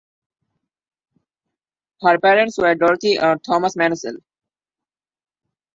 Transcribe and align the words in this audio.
Her 2.01 2.17
parents 2.17 2.57
were 2.57 2.73
Dorothy 2.73 3.17
and 3.17 3.39
Thomas 3.43 3.75
Maunsell. 3.75 4.17